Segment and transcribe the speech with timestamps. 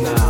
[0.00, 0.27] now.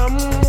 [0.00, 0.39] come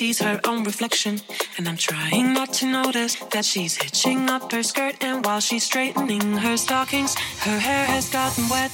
[0.00, 1.20] sees her own reflection.
[1.58, 4.94] And I'm trying not to notice that she's hitching up her skirt.
[5.04, 8.70] And while she's straightening her stockings, her hair has gotten wet.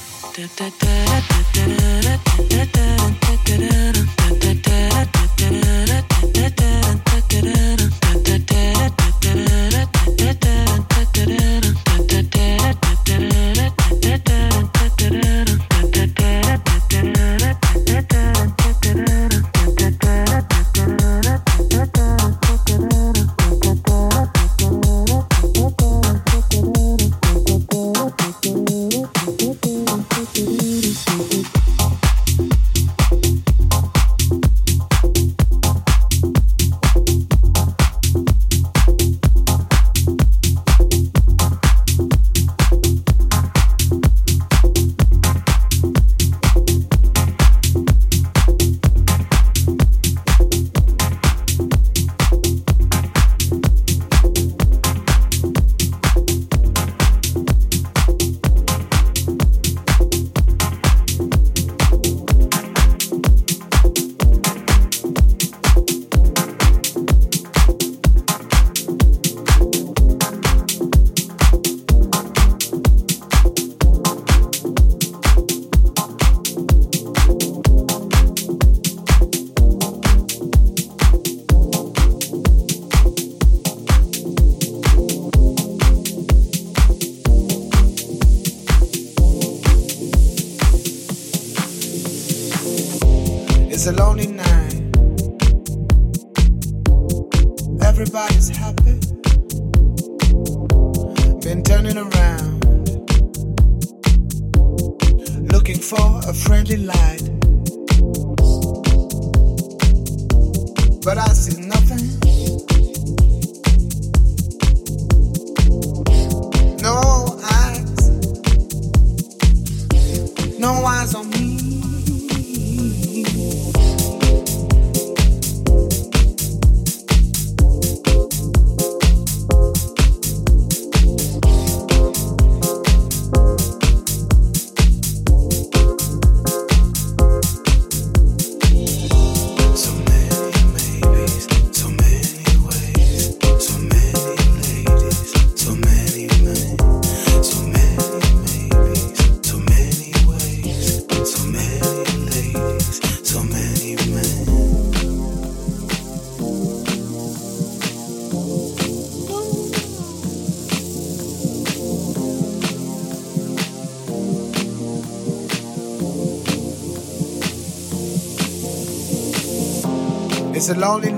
[170.69, 171.13] It's a lonely